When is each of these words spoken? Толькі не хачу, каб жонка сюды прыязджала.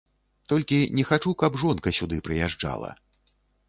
Толькі 0.53 0.79
не 1.01 1.05
хачу, 1.11 1.35
каб 1.45 1.61
жонка 1.67 1.97
сюды 2.01 2.15
прыязджала. 2.31 2.91